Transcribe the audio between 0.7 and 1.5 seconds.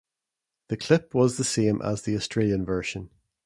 clip was the